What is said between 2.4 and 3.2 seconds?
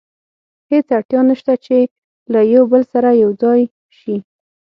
یو بل سره